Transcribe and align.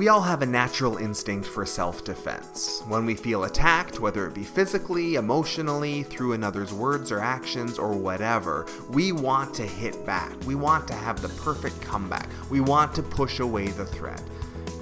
We 0.00 0.08
all 0.08 0.22
have 0.22 0.40
a 0.40 0.46
natural 0.46 0.96
instinct 0.96 1.46
for 1.46 1.66
self 1.66 2.04
defense. 2.04 2.82
When 2.88 3.04
we 3.04 3.14
feel 3.14 3.44
attacked, 3.44 4.00
whether 4.00 4.26
it 4.26 4.32
be 4.32 4.44
physically, 4.44 5.16
emotionally, 5.16 6.04
through 6.04 6.32
another's 6.32 6.72
words 6.72 7.12
or 7.12 7.20
actions, 7.20 7.78
or 7.78 7.92
whatever, 7.92 8.64
we 8.88 9.12
want 9.12 9.52
to 9.56 9.66
hit 9.66 10.06
back. 10.06 10.32
We 10.46 10.54
want 10.54 10.88
to 10.88 10.94
have 10.94 11.20
the 11.20 11.28
perfect 11.28 11.82
comeback. 11.82 12.30
We 12.48 12.62
want 12.62 12.94
to 12.94 13.02
push 13.02 13.40
away 13.40 13.66
the 13.66 13.84
threat. 13.84 14.22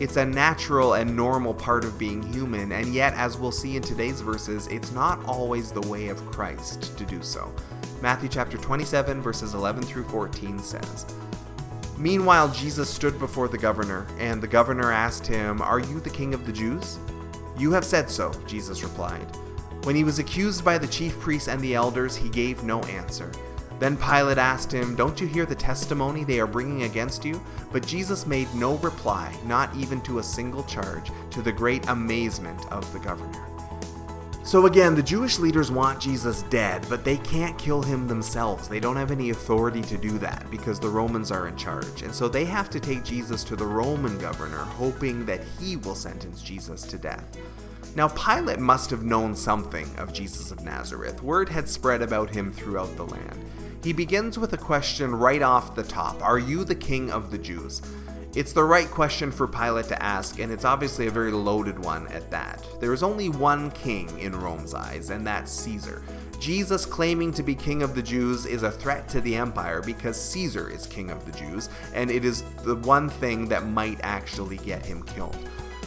It's 0.00 0.18
a 0.18 0.26
natural 0.26 0.92
and 0.92 1.16
normal 1.16 1.54
part 1.54 1.86
of 1.86 1.98
being 1.98 2.22
human, 2.22 2.70
and 2.70 2.92
yet, 2.92 3.14
as 3.14 3.38
we'll 3.38 3.52
see 3.52 3.76
in 3.76 3.82
today's 3.82 4.20
verses, 4.20 4.66
it's 4.66 4.92
not 4.92 5.24
always 5.24 5.72
the 5.72 5.88
way 5.88 6.08
of 6.08 6.22
Christ 6.26 6.94
to 6.98 7.06
do 7.06 7.22
so. 7.22 7.50
Matthew 8.02 8.28
chapter 8.28 8.58
27, 8.58 9.22
verses 9.22 9.54
11 9.54 9.84
through 9.84 10.04
14 10.04 10.58
says, 10.58 11.06
Meanwhile, 11.98 12.52
Jesus 12.52 12.92
stood 12.92 13.18
before 13.18 13.48
the 13.48 13.56
governor, 13.56 14.06
and 14.18 14.42
the 14.42 14.46
governor 14.46 14.92
asked 14.92 15.26
him, 15.26 15.62
Are 15.62 15.80
you 15.80 16.00
the 16.00 16.10
king 16.10 16.34
of 16.34 16.44
the 16.44 16.52
Jews? 16.52 16.98
You 17.56 17.72
have 17.72 17.84
said 17.84 18.10
so, 18.10 18.32
Jesus 18.46 18.82
replied. 18.82 19.26
When 19.84 19.96
he 19.96 20.04
was 20.04 20.18
accused 20.18 20.64
by 20.64 20.78
the 20.78 20.86
chief 20.86 21.18
priests 21.20 21.48
and 21.48 21.60
the 21.60 21.74
elders, 21.74 22.14
he 22.16 22.28
gave 22.28 22.64
no 22.64 22.80
answer. 22.82 23.30
Then 23.78 23.96
Pilate 23.96 24.38
asked 24.38 24.72
him, 24.72 24.94
Don't 24.94 25.20
you 25.20 25.26
hear 25.26 25.46
the 25.46 25.54
testimony 25.54 26.24
they 26.24 26.40
are 26.40 26.46
bringing 26.46 26.82
against 26.82 27.24
you? 27.24 27.40
But 27.72 27.86
Jesus 27.86 28.26
made 28.26 28.52
no 28.54 28.76
reply, 28.78 29.34
not 29.44 29.74
even 29.74 30.00
to 30.02 30.18
a 30.18 30.22
single 30.22 30.64
charge, 30.64 31.10
to 31.30 31.40
the 31.40 31.52
great 31.52 31.86
amazement 31.88 32.60
of 32.72 32.90
the 32.92 32.98
governor. 32.98 33.55
So 34.46 34.66
again, 34.66 34.94
the 34.94 35.02
Jewish 35.02 35.40
leaders 35.40 35.72
want 35.72 36.00
Jesus 36.00 36.44
dead, 36.44 36.86
but 36.88 37.04
they 37.04 37.16
can't 37.16 37.58
kill 37.58 37.82
him 37.82 38.06
themselves. 38.06 38.68
They 38.68 38.78
don't 38.78 38.94
have 38.94 39.10
any 39.10 39.30
authority 39.30 39.82
to 39.82 39.98
do 39.98 40.18
that 40.18 40.48
because 40.52 40.78
the 40.78 40.88
Romans 40.88 41.32
are 41.32 41.48
in 41.48 41.56
charge. 41.56 42.02
And 42.02 42.14
so 42.14 42.28
they 42.28 42.44
have 42.44 42.70
to 42.70 42.78
take 42.78 43.02
Jesus 43.02 43.42
to 43.42 43.56
the 43.56 43.66
Roman 43.66 44.16
governor, 44.18 44.58
hoping 44.58 45.26
that 45.26 45.40
he 45.58 45.74
will 45.74 45.96
sentence 45.96 46.42
Jesus 46.42 46.82
to 46.82 46.96
death. 46.96 47.36
Now, 47.96 48.06
Pilate 48.06 48.60
must 48.60 48.88
have 48.90 49.02
known 49.02 49.34
something 49.34 49.88
of 49.98 50.12
Jesus 50.12 50.52
of 50.52 50.62
Nazareth. 50.62 51.24
Word 51.24 51.48
had 51.48 51.68
spread 51.68 52.00
about 52.00 52.30
him 52.30 52.52
throughout 52.52 52.94
the 52.96 53.06
land. 53.06 53.44
He 53.82 53.92
begins 53.92 54.38
with 54.38 54.52
a 54.52 54.58
question 54.58 55.12
right 55.12 55.42
off 55.42 55.74
the 55.74 55.82
top 55.82 56.22
Are 56.22 56.38
you 56.38 56.62
the 56.62 56.76
king 56.76 57.10
of 57.10 57.32
the 57.32 57.38
Jews? 57.38 57.82
It's 58.36 58.52
the 58.52 58.64
right 58.64 58.90
question 58.90 59.32
for 59.32 59.48
Pilate 59.48 59.86
to 59.86 60.02
ask, 60.02 60.40
and 60.40 60.52
it's 60.52 60.66
obviously 60.66 61.06
a 61.06 61.10
very 61.10 61.32
loaded 61.32 61.82
one 61.82 62.06
at 62.08 62.30
that. 62.30 62.62
There 62.80 62.92
is 62.92 63.02
only 63.02 63.30
one 63.30 63.70
king 63.70 64.10
in 64.18 64.38
Rome's 64.38 64.74
eyes, 64.74 65.08
and 65.08 65.26
that's 65.26 65.50
Caesar. 65.50 66.02
Jesus 66.38 66.84
claiming 66.84 67.32
to 67.32 67.42
be 67.42 67.54
king 67.54 67.82
of 67.82 67.94
the 67.94 68.02
Jews 68.02 68.44
is 68.44 68.62
a 68.62 68.70
threat 68.70 69.08
to 69.08 69.22
the 69.22 69.34
empire 69.34 69.80
because 69.80 70.20
Caesar 70.20 70.68
is 70.68 70.86
king 70.86 71.08
of 71.08 71.24
the 71.24 71.32
Jews, 71.32 71.70
and 71.94 72.10
it 72.10 72.26
is 72.26 72.42
the 72.62 72.74
one 72.74 73.08
thing 73.08 73.48
that 73.48 73.68
might 73.68 74.00
actually 74.02 74.58
get 74.58 74.84
him 74.84 75.02
killed. 75.04 75.38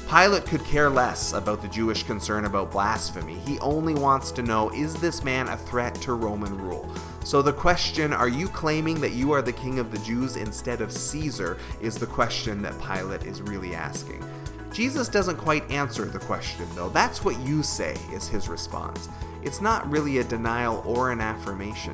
Pilate 0.10 0.48
could 0.48 0.66
care 0.66 0.90
less 0.90 1.34
about 1.34 1.62
the 1.62 1.68
Jewish 1.68 2.02
concern 2.02 2.46
about 2.46 2.72
blasphemy. 2.72 3.36
He 3.46 3.60
only 3.60 3.94
wants 3.94 4.32
to 4.32 4.42
know 4.42 4.72
is 4.72 4.96
this 4.96 5.24
man 5.24 5.48
a 5.48 5.56
threat 5.56 5.94
to 6.02 6.14
Roman 6.14 6.58
rule? 6.58 6.92
So 7.24 7.44
the 7.44 7.54
question, 7.54 8.12
are 8.12 8.28
you 8.28 8.48
claiming 8.48 9.00
that 9.02 9.12
you 9.12 9.32
are 9.34 9.44
the 9.44 9.54
king 9.54 9.78
of 9.78 9.92
the 9.92 10.00
Jews 10.00 10.36
instead 10.36 10.82
of 10.82 10.92
Caesar, 10.92 11.60
is 11.80 11.96
the 11.96 12.08
question 12.08 12.64
that 12.64 12.82
Pilate 12.82 13.26
is 13.26 13.44
really 13.44 13.76
asking. 13.76 14.28
Jesus 14.74 15.10
doesn't 15.10 15.38
quite 15.38 15.70
answer 15.70 16.06
the 16.06 16.18
question, 16.18 16.66
though. 16.74 16.90
That's 16.90 17.24
what 17.24 17.40
you 17.42 17.62
say, 17.62 17.96
is 18.12 18.28
his 18.28 18.50
response. 18.50 19.10
It's 19.44 19.62
not 19.62 19.88
really 19.92 20.18
a 20.18 20.24
denial 20.24 20.82
or 20.88 21.12
an 21.12 21.22
affirmation. 21.22 21.94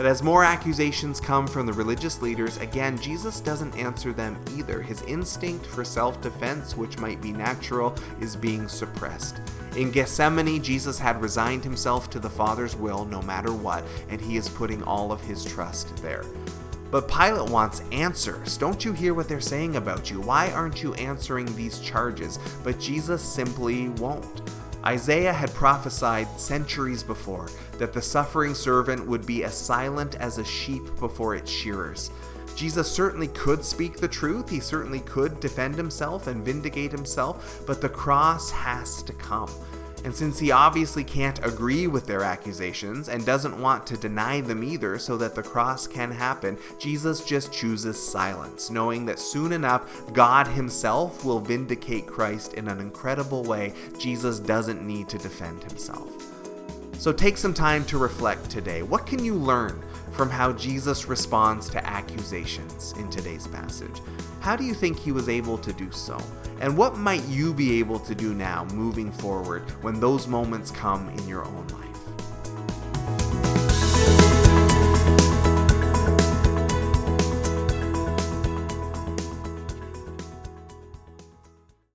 But 0.00 0.06
as 0.06 0.22
more 0.22 0.42
accusations 0.44 1.20
come 1.20 1.46
from 1.46 1.66
the 1.66 1.74
religious 1.74 2.22
leaders, 2.22 2.56
again, 2.56 2.98
Jesus 2.98 3.38
doesn't 3.38 3.76
answer 3.76 4.14
them 4.14 4.42
either. 4.56 4.80
His 4.80 5.02
instinct 5.02 5.66
for 5.66 5.84
self 5.84 6.22
defense, 6.22 6.74
which 6.74 6.98
might 6.98 7.20
be 7.20 7.32
natural, 7.32 7.94
is 8.18 8.34
being 8.34 8.66
suppressed. 8.66 9.42
In 9.76 9.90
Gethsemane, 9.90 10.62
Jesus 10.62 10.98
had 10.98 11.20
resigned 11.20 11.64
himself 11.64 12.08
to 12.08 12.18
the 12.18 12.30
Father's 12.30 12.74
will 12.74 13.04
no 13.04 13.20
matter 13.20 13.52
what, 13.52 13.84
and 14.08 14.22
he 14.22 14.38
is 14.38 14.48
putting 14.48 14.82
all 14.84 15.12
of 15.12 15.20
his 15.20 15.44
trust 15.44 15.94
there. 15.98 16.24
But 16.90 17.06
Pilate 17.06 17.50
wants 17.50 17.82
answers. 17.92 18.56
Don't 18.56 18.82
you 18.82 18.94
hear 18.94 19.12
what 19.12 19.28
they're 19.28 19.38
saying 19.38 19.76
about 19.76 20.10
you? 20.10 20.22
Why 20.22 20.50
aren't 20.52 20.82
you 20.82 20.94
answering 20.94 21.54
these 21.56 21.78
charges? 21.78 22.38
But 22.64 22.80
Jesus 22.80 23.22
simply 23.22 23.90
won't. 23.90 24.40
Isaiah 24.84 25.32
had 25.32 25.52
prophesied 25.52 26.40
centuries 26.40 27.02
before 27.02 27.48
that 27.78 27.92
the 27.92 28.00
suffering 28.00 28.54
servant 28.54 29.06
would 29.06 29.26
be 29.26 29.44
as 29.44 29.56
silent 29.56 30.14
as 30.16 30.38
a 30.38 30.44
sheep 30.44 30.82
before 30.98 31.34
its 31.34 31.50
shearers. 31.50 32.10
Jesus 32.56 32.90
certainly 32.90 33.28
could 33.28 33.64
speak 33.64 33.98
the 33.98 34.08
truth, 34.08 34.48
he 34.48 34.60
certainly 34.60 35.00
could 35.00 35.40
defend 35.40 35.76
himself 35.76 36.26
and 36.26 36.44
vindicate 36.44 36.92
himself, 36.92 37.62
but 37.66 37.80
the 37.80 37.88
cross 37.88 38.50
has 38.50 39.02
to 39.04 39.12
come. 39.14 39.50
And 40.04 40.14
since 40.14 40.38
he 40.38 40.50
obviously 40.50 41.04
can't 41.04 41.44
agree 41.44 41.86
with 41.86 42.06
their 42.06 42.22
accusations 42.22 43.08
and 43.08 43.26
doesn't 43.26 43.60
want 43.60 43.86
to 43.88 43.98
deny 43.98 44.40
them 44.40 44.64
either 44.64 44.98
so 44.98 45.16
that 45.18 45.34
the 45.34 45.42
cross 45.42 45.86
can 45.86 46.10
happen, 46.10 46.56
Jesus 46.78 47.24
just 47.24 47.52
chooses 47.52 48.02
silence, 48.02 48.70
knowing 48.70 49.04
that 49.06 49.18
soon 49.18 49.52
enough 49.52 50.12
God 50.12 50.46
himself 50.46 51.24
will 51.24 51.40
vindicate 51.40 52.06
Christ 52.06 52.54
in 52.54 52.68
an 52.68 52.80
incredible 52.80 53.44
way. 53.44 53.74
Jesus 53.98 54.38
doesn't 54.38 54.86
need 54.86 55.08
to 55.10 55.18
defend 55.18 55.62
himself. 55.64 56.10
So 56.98 57.12
take 57.12 57.36
some 57.36 57.54
time 57.54 57.84
to 57.86 57.98
reflect 57.98 58.50
today. 58.50 58.82
What 58.82 59.06
can 59.06 59.24
you 59.24 59.34
learn 59.34 59.82
from 60.12 60.30
how 60.30 60.52
Jesus 60.52 61.06
responds 61.06 61.68
to 61.70 61.86
accusations 61.86 62.92
in 62.98 63.08
today's 63.10 63.46
passage? 63.46 64.00
How 64.40 64.56
do 64.56 64.64
you 64.64 64.74
think 64.74 64.98
he 64.98 65.12
was 65.12 65.28
able 65.28 65.58
to 65.58 65.72
do 65.72 65.90
so? 65.90 66.18
And 66.60 66.76
what 66.76 66.98
might 66.98 67.24
you 67.26 67.54
be 67.54 67.78
able 67.78 67.98
to 68.00 68.14
do 68.14 68.34
now 68.34 68.64
moving 68.74 69.10
forward 69.12 69.62
when 69.82 70.00
those 70.00 70.26
moments 70.26 70.70
come 70.70 71.08
in 71.10 71.28
your 71.28 71.44
own 71.44 71.66
life? 71.68 71.89